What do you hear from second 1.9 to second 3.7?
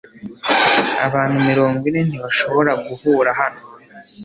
ntibashobora guhura hano.